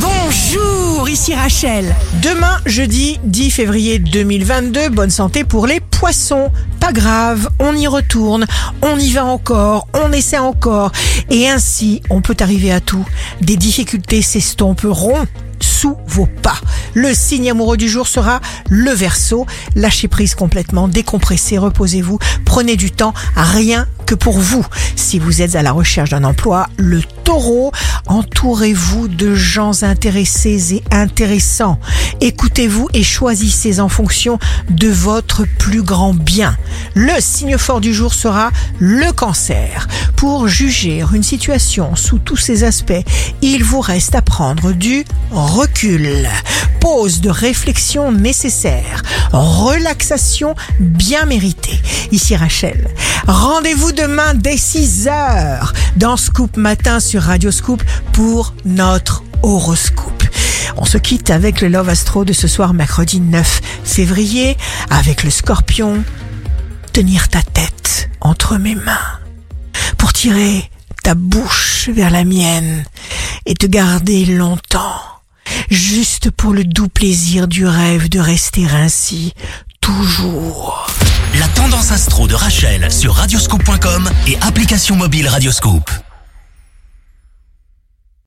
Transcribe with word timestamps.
Bonjour, 0.00 1.08
ici 1.08 1.34
Rachel. 1.34 1.94
Demain, 2.22 2.58
jeudi 2.66 3.18
10 3.24 3.50
février 3.50 3.98
2022, 3.98 4.90
bonne 4.90 5.10
santé 5.10 5.42
pour 5.44 5.66
les 5.66 5.80
poissons. 5.80 6.50
Pas 6.78 6.92
grave, 6.92 7.48
on 7.58 7.74
y 7.74 7.86
retourne, 7.86 8.46
on 8.82 8.98
y 8.98 9.12
va 9.12 9.24
encore, 9.24 9.88
on 9.94 10.12
essaie 10.12 10.38
encore. 10.38 10.92
Et 11.30 11.48
ainsi, 11.48 12.02
on 12.10 12.20
peut 12.20 12.36
arriver 12.38 12.70
à 12.70 12.80
tout. 12.80 13.04
Des 13.40 13.56
difficultés 13.56 14.22
s'estomperont 14.22 15.26
sous 15.60 15.96
vos 16.06 16.26
pas. 16.26 16.58
Le 16.94 17.14
signe 17.14 17.50
amoureux 17.50 17.76
du 17.76 17.88
jour 17.88 18.06
sera 18.06 18.40
le 18.68 18.90
verso. 18.90 19.46
Lâchez 19.74 20.08
prise 20.08 20.34
complètement, 20.34 20.88
décompressez, 20.88 21.58
reposez-vous, 21.58 22.18
prenez 22.44 22.76
du 22.76 22.90
temps, 22.90 23.14
rien 23.36 23.86
que 24.06 24.14
pour 24.14 24.38
vous. 24.38 24.64
Si 25.08 25.18
vous 25.18 25.40
êtes 25.40 25.56
à 25.56 25.62
la 25.62 25.72
recherche 25.72 26.10
d'un 26.10 26.22
emploi, 26.22 26.68
le 26.76 27.00
taureau, 27.24 27.72
entourez-vous 28.08 29.08
de 29.08 29.34
gens 29.34 29.82
intéressés 29.82 30.74
et 30.74 30.84
intéressants. 30.90 31.80
Écoutez-vous 32.20 32.90
et 32.92 33.02
choisissez 33.02 33.80
en 33.80 33.88
fonction 33.88 34.38
de 34.68 34.88
votre 34.88 35.46
plus 35.58 35.80
grand 35.80 36.12
bien. 36.12 36.58
Le 36.92 37.14
signe 37.20 37.56
fort 37.56 37.80
du 37.80 37.94
jour 37.94 38.12
sera 38.12 38.50
le 38.80 39.10
cancer. 39.12 39.88
Pour 40.14 40.46
juger 40.46 41.02
une 41.14 41.22
situation 41.22 41.96
sous 41.96 42.18
tous 42.18 42.36
ses 42.36 42.62
aspects, 42.64 42.92
il 43.40 43.64
vous 43.64 43.80
reste 43.80 44.14
à 44.14 44.20
prendre 44.20 44.72
du 44.72 45.06
recul. 45.30 46.28
Pause 46.80 47.20
de 47.20 47.30
réflexion 47.30 48.12
nécessaire. 48.12 49.02
Relaxation 49.32 50.54
bien 50.80 51.26
méritée. 51.26 51.80
Ici 52.12 52.36
Rachel. 52.36 52.88
Rendez-vous 53.26 53.92
demain 53.92 54.34
dès 54.34 54.56
6 54.56 55.08
heures 55.08 55.72
dans 55.96 56.16
Scoop 56.16 56.56
Matin 56.56 57.00
sur 57.00 57.22
Radio 57.22 57.50
Scoop 57.50 57.82
pour 58.12 58.54
notre 58.64 59.22
horoscope. 59.42 60.24
On 60.76 60.84
se 60.84 60.98
quitte 60.98 61.30
avec 61.30 61.60
le 61.60 61.68
Love 61.68 61.88
Astro 61.88 62.24
de 62.24 62.32
ce 62.32 62.46
soir 62.48 62.72
mercredi 62.74 63.20
9 63.20 63.60
février 63.84 64.56
avec 64.90 65.24
le 65.24 65.30
scorpion. 65.30 66.04
Tenir 66.92 67.28
ta 67.28 67.42
tête 67.42 68.08
entre 68.20 68.56
mes 68.58 68.74
mains 68.74 69.18
pour 69.98 70.12
tirer 70.12 70.70
ta 71.02 71.14
bouche 71.14 71.88
vers 71.92 72.10
la 72.10 72.24
mienne 72.24 72.84
et 73.46 73.54
te 73.54 73.66
garder 73.66 74.26
longtemps, 74.26 75.00
juste 75.70 76.30
pour 76.30 76.52
le 76.52 76.64
doux 76.64 76.88
plaisir 76.88 77.48
du 77.48 77.66
rêve 77.66 78.08
de 78.08 78.20
rester 78.20 78.66
ainsi, 78.66 79.32
toujours. 79.80 80.86
La 81.38 81.48
tendance 81.48 81.92
astro 81.92 82.26
de 82.26 82.34
Rachel 82.34 82.90
sur 82.90 83.14
radioscope.com 83.14 84.10
et 84.26 84.36
application 84.40 84.96
mobile 84.96 85.28
Radioscope. 85.28 85.90